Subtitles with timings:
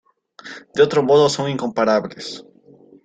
[0.73, 2.43] De otro modo son incomparables.